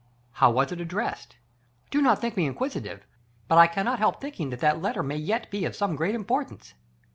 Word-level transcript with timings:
"How 0.41 0.49
was 0.49 0.71
it 0.71 0.81
addressed? 0.81 1.35
Do 1.91 2.01
not 2.01 2.17
think 2.19 2.35
me 2.35 2.47
inquisitive, 2.47 3.05
but 3.47 3.59
I 3.59 3.67
cannot 3.67 3.99
help 3.99 4.19
thinking 4.19 4.49
that 4.49 4.59
that 4.59 4.81
letter 4.81 5.03
may 5.03 5.17
yet 5.17 5.51
be 5.51 5.63
of 5.63 5.75
some 5.75 5.95
great 5.95 6.15
importance." 6.15 6.73